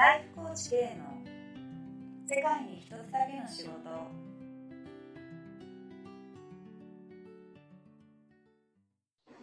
[0.00, 1.04] ライフコーチ K の
[2.26, 3.70] 世界に一つだけの仕事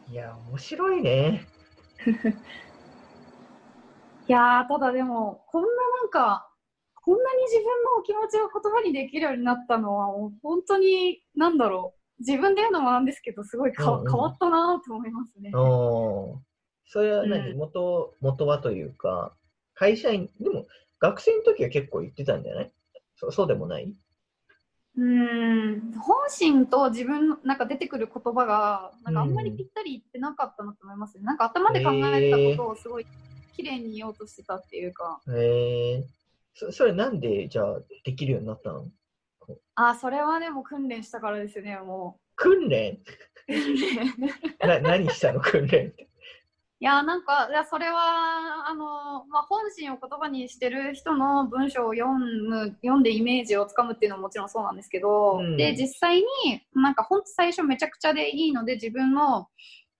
[0.09, 1.45] いや、面白いね。
[4.27, 5.75] いやー、ただでも、こんなな
[6.07, 6.51] んか、
[7.05, 7.65] こんなに自分
[7.95, 12.21] の気持ちを言葉にできるようになったのは、もう本当に、なんだろう。
[12.21, 15.51] 自分で言うのもなんですけど、すごいか、うんうん変わったなと思いますね。
[16.89, 19.36] それは何、うん元、元はというか、
[19.77, 20.65] 会社員、でも
[20.99, 22.71] 学生の時は結構言ってたんじゃない？
[23.15, 23.93] そそうでもない？
[24.97, 31.23] うーん、本心と自分の、なんか出てくる言葉が、なんかあんまりうんぴったりいってなかったなと思いますね。
[31.23, 33.05] なんか頭で考えたことをすごい
[33.55, 35.21] 綺麗に言おうとしてたっていうか。
[35.29, 36.03] へえ
[36.55, 38.87] そそれなんでじゃあできるようになったの？
[39.75, 42.99] あ、それはでも訓練したからですよね、も訓練？
[43.47, 44.67] う。
[44.67, 45.39] な何したの？
[45.39, 46.06] 訓練って。
[46.79, 56.23] いや、なんか、いや、それは、あの、まあ、本心を言葉にしてる人の文章を読む、読んでイメージをつかむっていうのももちろんそうなんですけど、うんで、実際に、
[56.75, 59.47] なんか、本当最初めちゃくちゃでいいので、自分の、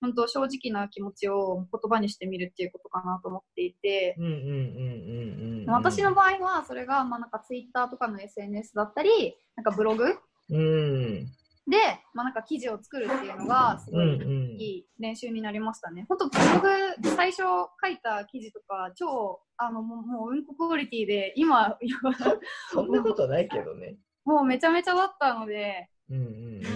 [0.02, 5.70] 本当正直な気持ちを言葉にしてみるっていうことかなと思っていて、うんうんうんうんうん、うん。
[5.72, 10.14] 私の場合は、それが、まあ、なんか、ツイッターとかの SNS だったり、なんか、ブログ
[10.52, 11.28] うん。
[11.68, 11.78] で、
[12.14, 14.48] まあ、なんか、記事を作るっていうのが、すごい、うんうん。
[14.60, 16.06] いい練習になりましたね。
[16.08, 16.62] 本当ブロ
[17.02, 21.78] グ最初書いた記事とか超あのもうもううんこクオリティで今
[22.72, 23.98] そんなことないけどね。
[24.26, 26.70] もうめちゃめちゃだったのでうんうんう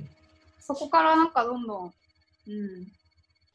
[0.00, 0.08] ん
[0.60, 1.92] そこからなんかどんどん、
[2.46, 2.86] うん、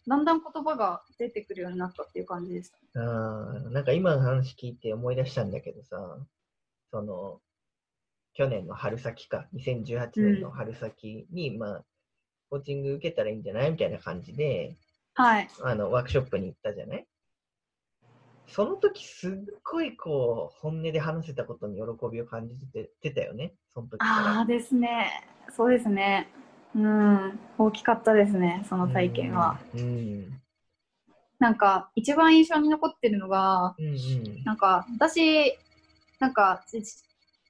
[0.07, 3.01] だんだん言葉が出てくるようになったっていう感じでした。
[3.01, 6.17] あ、なんか今の話聞いて思い出したんだけどさ、
[6.91, 7.39] その、
[8.37, 11.83] 去年の春先か、2018年の春先に、まあ、
[12.51, 14.75] コーチング受けたらいいんじゃないみたいな感じで、
[15.15, 15.47] はい。
[15.63, 17.07] あの、ワークショップに行ったじゃない？
[18.45, 19.31] その時すっ
[19.63, 24.11] ごいこう、本音で話せたことに喜びを感じててたよね、その時から。
[24.11, 25.27] ああですね。
[25.55, 26.29] そうですね。
[26.75, 27.39] うん。
[27.57, 29.59] 大きかったですね、その体験は。
[29.73, 29.79] うん。
[29.79, 30.41] うん。
[31.39, 34.43] なんか、一番印象に残ってるのが、うんうん。
[34.43, 35.57] なんか、私、
[36.19, 36.83] なんか、じ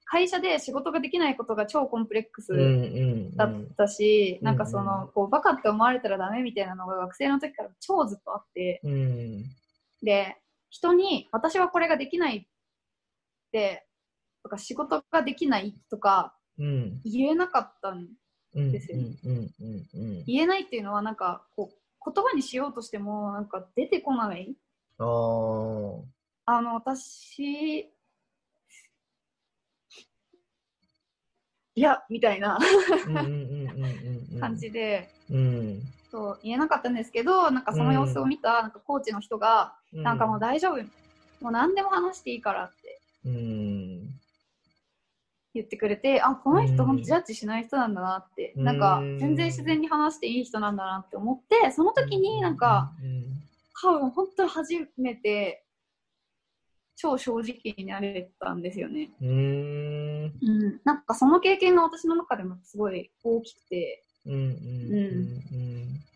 [0.09, 2.53] 会社で仕事ができないことが超コンプレックス
[3.35, 8.91] だったし、うんなんかその、こう、バカって思われたらダメみたいなのが学生の時から超ずっとあって、うん。
[8.91, 9.45] うん。
[10.01, 10.37] で、
[10.69, 12.47] 人に私はこれができないっ
[13.51, 13.85] て、
[14.43, 17.01] とか仕事ができないとかうん。
[17.03, 18.07] 言えなかったん
[18.55, 18.71] うん。
[18.71, 19.17] ですよね。
[20.25, 24.55] 言えないっていうのはなんかこう言葉にしようとしてもなんか出てこない。
[24.99, 27.91] あの私
[31.77, 32.57] いやみたいな。
[34.39, 35.81] 感じで、うん。
[36.09, 40.03] そう言えなかったんですけどなんかその様子を見たなんかコーチの人が、うん。
[40.03, 40.77] なんかもう大丈夫
[41.39, 44.09] もう何でも話していいからってうん。
[45.53, 53.23] 言ってくれてあこの人うんほんとジャッジしない人なんだなって、うんなんか全然自然に話していい人なんだなって思ってその時になんか、うん。
[53.79, 55.63] 多分本当に初めて
[56.97, 59.11] 超正直になれたんですよね。
[59.21, 59.29] うん。
[59.29, 60.31] うん。
[60.41, 66.07] うん、なんかその経験が私の中でもすごい大きくて、うんうんうん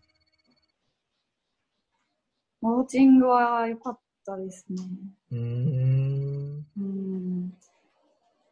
[2.61, 4.83] コーチングは良かったですね。
[5.31, 6.65] うん。
[6.77, 6.79] うん。
[6.79, 7.53] うん、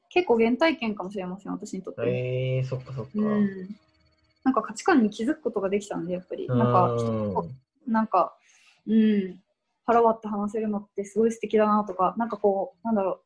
[0.10, 2.08] 結構原体験かもしれません、私にとっても。
[2.08, 3.12] ええー、そっかそっか。
[3.14, 3.48] うん、
[4.44, 6.48] なんか価値観に気づくことができたんで、やっぱり。
[6.48, 6.96] なんか
[7.88, 8.36] なんか、
[8.88, 9.40] うん、
[9.90, 13.22] 腹割って話せるのってすごい素敵だなとか、なんかこう、なんだろう。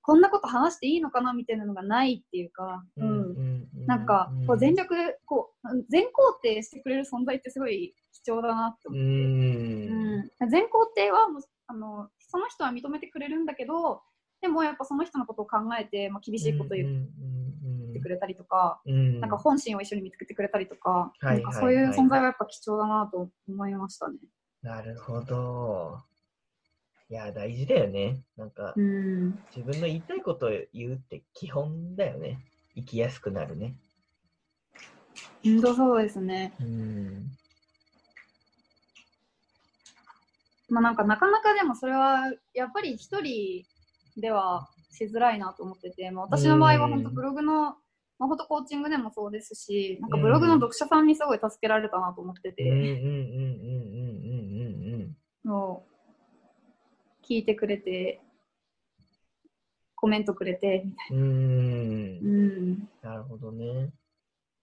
[0.00, 6.06] こんなこと話していいのかなみたいなのがないっていうか、うん、なんか、こう全力で、こう、全肯
[6.42, 7.94] 定してくれる存在ってすごい
[8.24, 9.04] 貴重だなってう思って。
[9.04, 10.24] ん。
[10.42, 14.00] うん、全肯定はもうあの、その人は認めてくれるんだけど、
[14.40, 16.84] でもやっぱその人のことを考えて、まあ、厳しいこと言
[17.90, 19.20] ってくれたりとか、うん。
[19.20, 24.14] なんか本心を一緒に見つけてくれたりとか、はいなんかそういう存在はやっぱ貴重だなと思いましたね。
[24.66, 26.00] なるほど。
[27.08, 28.18] いや、大事だよね。
[28.36, 32.40] なんか、うん、自分の言いたいことを言うって基本だよね。
[32.74, 33.76] 生きやすくなるね。
[35.44, 36.52] 本当そうですね。
[36.60, 37.30] うん。
[40.68, 43.64] まあなんかなかなかでもそれはやっぱり一人
[44.16, 47.74] ではしづらいなと思ってて、まあ、私の場合は本当ブログの、まあ、
[48.18, 53.95] 本当コーチングでもそうですし、なんかブログの読者さんにすごい助けられたなと思ってて、うんうんうんうん
[55.46, 55.86] うんも
[57.22, 58.20] う聞いてくれて、
[59.94, 61.28] コメントくれて、みたいうんうん。
[61.28, 61.30] うな。
[61.30, 62.22] ん。
[62.22, 62.88] うん。
[63.02, 63.92] なるほどね。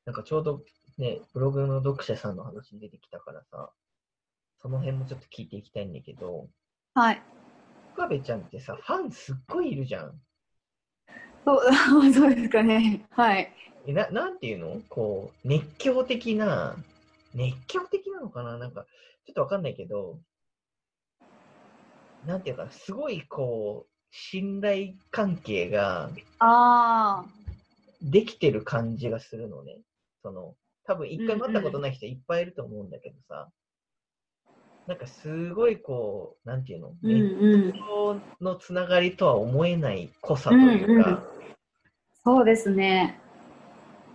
[0.05, 0.61] なんかちょうど
[0.97, 3.71] ね、ブログの読者さんの話出てきたからさ、
[4.61, 6.47] その辺もちょっと聞いていきたいんだけど、
[6.93, 7.21] はい。
[7.93, 10.21] 岡部ちゃんってさ、ファンすっごいいるじゃん。
[11.45, 11.61] そう
[12.13, 13.05] そうですかね。
[13.11, 13.53] はい。
[13.85, 14.81] えななんていうの？
[14.89, 16.75] こう、熱狂的な、
[17.33, 18.57] 熱狂的なのかな？
[18.57, 18.85] なんか、
[19.25, 20.19] ちょっとわかんないけど、
[22.25, 27.25] なんていうか、すごいこう、信頼関係がああ、
[28.01, 29.79] できてる感じがするのね。
[30.21, 30.55] その、
[30.85, 33.49] 多分一回も会ったことない人いっぱいいると思うんだけどさ、
[34.87, 37.65] なんかすごいこう、なんていうの、うんうん。
[37.67, 41.33] 熱狂のつながりとは思えない濃さというか、うんうん
[42.25, 43.19] そうですね。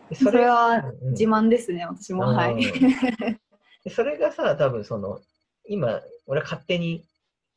[0.09, 2.25] でそれはうんうん自慢ですね、私も。
[2.25, 2.63] はい。
[3.91, 5.21] それがさ、多分その、
[5.67, 7.05] 今、俺は勝手に、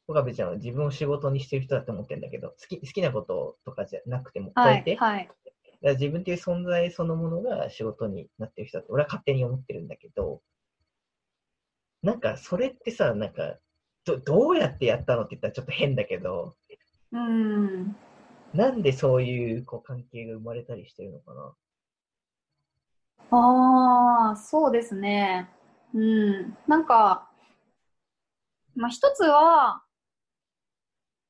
[0.08, 4.78] 岡部ちゃんは自分を仕事にしてる人だと思ってるんだけど、好き好きなこととかじゃなくても、超はい。
[4.80, 5.28] えて、はい。
[5.28, 5.34] だか
[5.82, 10.42] ら自分っていう存在そのものが仕事になってる人だって、俺は勝手に思ってるんだけど、
[12.04, 13.58] なんかそれってさ、なんか、
[14.04, 16.56] どどうやってやったのって言ったらちょっと変だけど、
[17.12, 17.96] うん。
[18.54, 21.54] なんでそういうこう関係が生まれたりしてるのかな？
[23.38, 25.50] ああ、そうですね。
[25.94, 26.58] うん。
[26.68, 27.30] なんか、
[28.76, 29.84] まあ一つは、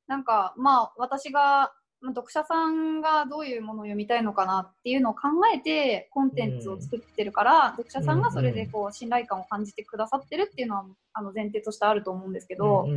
[0.06, 12.88] なんか、まあ私が、まあ読者さんがどういうものを読みたいのかなっていうのを考えてコンテンツを作ってるから、読者さんがそれでこう信頼感を感じてくださってるっていうのはあの前提としてあると思うんですけど、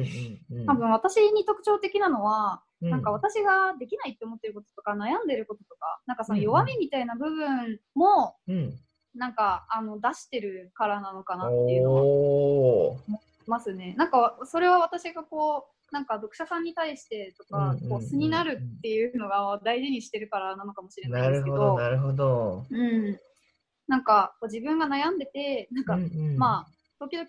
[0.66, 6.18] 多分私に特徴的なのは、うなんか私ができないって思ってることとか悩んでることとか、なん。
[6.18, 8.74] かその弱みみたいな部分も、うん、
[9.16, 13.00] なんかあの出してるからなのかなっていうのは思
[13.46, 13.96] いますね。
[13.98, 22.66] なんかそれは私がこう、なんか読者さんに対してとか、こう素になるっていうのが大事にしてるからなのかもしれないですけど、なるほど。
[22.70, 23.18] うん。
[23.88, 26.38] なんかこう自分が悩んでて、なんか、うんうん。
[26.38, 26.68] まあ、
[27.00, 27.28] 時々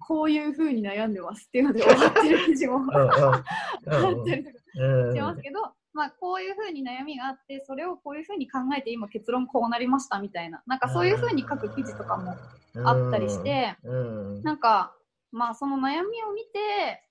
[0.00, 3.44] こういう風に悩んでますっていうので終わってる記事もあ
[3.86, 4.22] うん。
[4.22, 5.60] ったりとかうんしますけど、
[5.92, 12.36] まあ、こういうふうに悩みがあって、それをこういうふうに考えて、今結論こうなりましたみたいな、なんかそういうふうに書く記事とかも
[12.84, 14.42] あったりして、うん。
[14.42, 14.94] なんか、
[15.32, 17.02] まあ、その悩みを見て、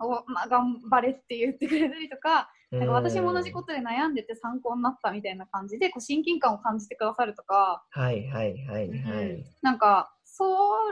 [0.00, 9.30] おまあ、頑張れって言ってくれたりとか、なんか私も同じことで悩んでて参考になったみたいな感じで、こう親近感を感じてくださるとか、はいはいはいはい。
[9.32, 10.44] うんなんか、そ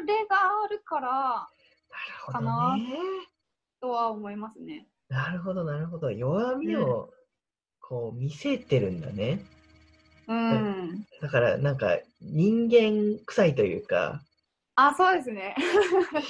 [0.07, 2.99] れがあるからなるほどね。
[3.81, 4.89] とは思いますね。
[5.09, 6.11] なるほどなるほど。
[6.11, 7.11] 弱みを
[7.81, 9.41] こう見せてるんだね。
[10.27, 11.07] うん。
[11.21, 14.21] だからなんか人間臭いというか、
[14.75, 15.55] あ、そうですね。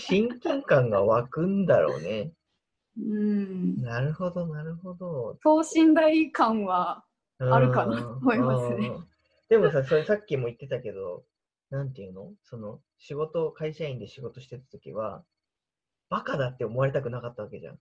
[0.08, 2.32] 親近感が湧くんだろうね。
[2.98, 3.82] うん。
[3.82, 5.38] なるほどなるほど。
[5.42, 7.04] 等身大感は
[7.38, 9.04] あるかなと思いますねうん。
[9.48, 11.24] でもさ、それさっきも言ってたけど、
[11.70, 12.32] なんていうの？
[12.44, 15.22] その、仕事、会社員で仕事してた時は、
[16.08, 17.78] バカだって思われたくなかったわけじゃん。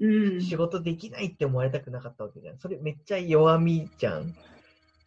[0.00, 0.40] うん。
[0.40, 2.58] 仕事できないって思われたくなかったわけじゃん。
[2.58, 4.34] それめっちゃ弱みじゃん。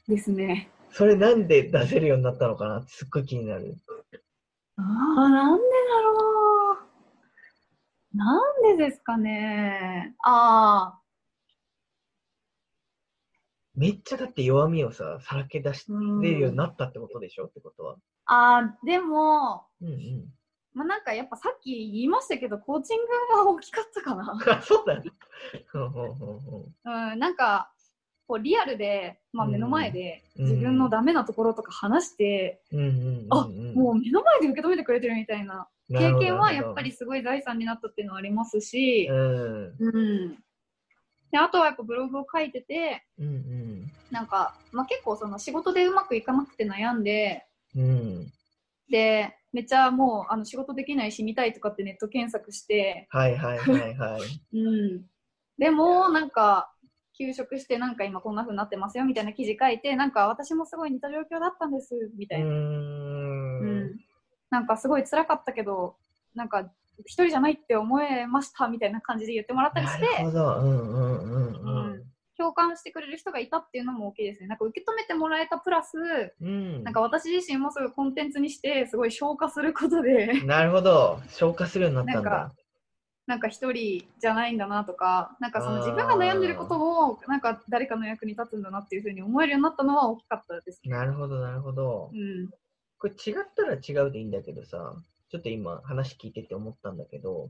[0.07, 0.69] ですね。
[0.91, 3.77] それなんで出せるようになったのかなってすっごい気になる。
[4.75, 6.30] ああ、なんでだろう。
[8.13, 10.15] なんでですかね。
[10.23, 11.01] ああ。
[13.75, 17.95] めっちゃだって弱みをさ、さらけ出しうんれるようになったってことでしょってことは。
[18.25, 20.25] ああ、でも、うんうん。
[20.73, 24.37] まあ、なんかやっぱさっき言いましたけど、コーチングが大きかったかな。
[24.57, 25.11] あ、そうだね。
[25.71, 27.71] ほうん、なんか、
[28.27, 32.77] こうリアルで、まあ、うん目の前でうん自分のダメなところとか話して、う。
[32.77, 33.27] うんうんうんうん。
[33.29, 40.35] あもう目の前で受け止めてくれてるみたいな経験はやっぱり、すごい財産になったっていうのはありますしな、るうん。
[41.31, 43.25] で、あとはやっぱブログを書いてて、うん。
[43.25, 47.81] うんなんか、まあ、結構その仕事でうまくいかなくて悩んで、うん。
[47.81, 47.93] う
[48.23, 48.33] ん。
[48.89, 54.21] で、めっちゃもうあの仕事できないし見たいとかってネット検索して、はいはいはいはい。
[54.53, 55.05] うん。
[55.57, 56.73] でも、なんか、
[57.17, 62.51] 休職してなんか今こんな風になってますよみたいな記事書いて、なんか私もすごい似た状況だったんです、みたいな。
[64.51, 65.95] なんかすごい辛かったけど、
[66.35, 70.05] なんか一人じゃないって思えましたみたいな感じで言ってもらったりなして。
[72.37, 74.47] 共感してくれる人がいたっていうのも大きいですね。
[74.47, 75.97] なんか受け止めてもらえたプラス、
[76.41, 81.21] うんなんか私自身もすごいコンテンツにして、すごい消化することで、なるほど。
[81.29, 82.55] 消化するようになったんだなんか。
[83.27, 90.91] なんか一人じゃないんだなとか、なんかその自分が悩んでることも、なんか誰かの役に立つんだなっていうふうに思えるようになったのは大きかったですね。
[90.91, 92.17] なるほどなるほどう。
[92.17, 92.49] ん。
[93.01, 94.93] これ違ったら違うでいいんだけどさ、
[95.31, 97.49] ちょっと今話聞いてて思ったんだけど、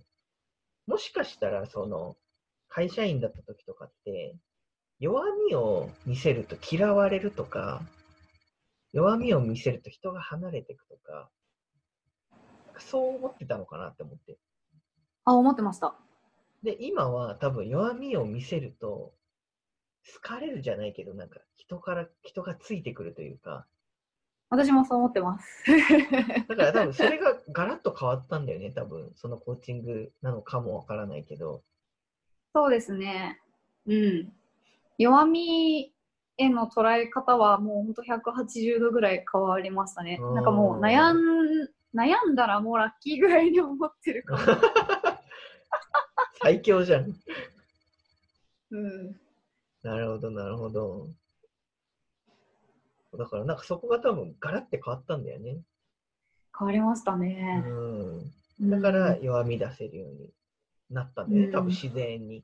[0.87, 2.15] もしかしたらその
[2.69, 4.37] 会社員だった時とかって、
[5.01, 7.81] 弱みを見せると嫌われるとか、
[8.93, 11.29] 弱みを見せると人が離れていくとか、
[12.77, 14.37] そう思ってたのかなって思って。
[15.25, 15.95] あ、思ってました。
[16.63, 19.11] で、今は多分弱みを見せると、
[20.13, 23.67] 好かれるじゃないけど、なんか人から、人がついてくるというか、
[24.51, 25.63] 私もそう思ってます。
[26.49, 31.63] だから多分それがガラッと変わったんだよね、多分そのコーチングなのかもわからないけど。
[32.53, 33.39] そうですね。
[33.87, 34.33] うん。
[34.97, 35.93] 弱み
[36.35, 40.19] への捉え方はもうほんと180度ぐらい変わりましたね。
[40.21, 44.41] うんなんかもう悩ん、悩んだらもうラッキーぐらいに思ってるかも。
[46.43, 47.15] 最強じゃん。
[48.71, 49.15] うん。
[49.81, 51.07] なるほど、なるほど。
[53.17, 55.57] だからなんかそこが多分ガラッて変わったんだよね。
[56.57, 57.57] 変わりましたうね。
[57.57, 57.65] ん。
[57.65, 60.29] うんだから弱み出せるように
[60.91, 62.43] なったんだよね、うん多分自然に。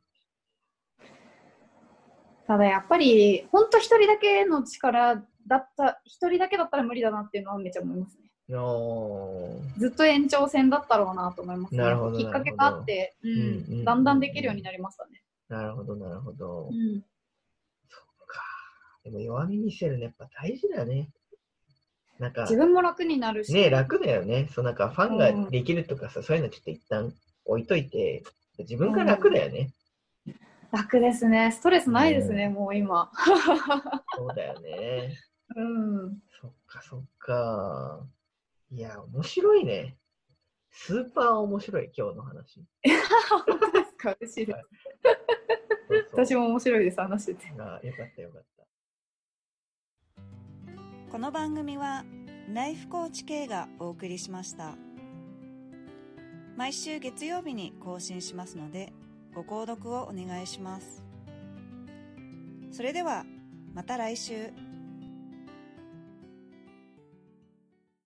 [2.47, 8.27] ただやっぱり、ほんと一人だけの力だった、一人だけだったら無理だなっていうのはめっちゃ思いますね。
[9.77, 11.83] ずっと延長戦だったろうなと思いますね。
[11.83, 15.21] なるほどきっかけがあって、うんうんうんだんだんできるようになりましたね。
[15.49, 16.69] なるほど、なるほど。
[16.71, 17.03] うん。
[19.07, 21.09] でも弱み見せるのやっぱ大事だね。
[22.19, 23.53] なんか、自分も楽になるし。
[23.53, 24.49] ね楽だよね。
[24.53, 27.13] そうなんかファンうんができるとかさ、そういうのちょっと一旦
[27.45, 28.23] 置いといて、
[28.59, 29.71] 自分が楽だよね。
[30.73, 31.53] 楽ですね。
[31.53, 33.09] ストレスないですね、もう今。
[34.17, 35.15] そうだよね。
[35.55, 35.61] う
[36.07, 36.19] ん。
[36.41, 38.05] そっか、そっか。
[38.71, 39.95] いや、面白いね。
[40.69, 42.61] スーパー面白い、今日の話。
[43.47, 44.17] 本当ですか？
[44.19, 44.59] 嬉しいです。
[45.87, 47.47] そうそう私も面白いです、話してて。
[47.57, 48.56] あよかった、よかった。
[51.09, 52.03] この番組は
[52.53, 54.75] ライフコーチ K がお送りしました。
[56.57, 58.91] 毎週月曜日に更新しますので
[59.33, 61.05] ご購読をお願いします。
[62.71, 63.23] それでは
[63.73, 64.51] また来週。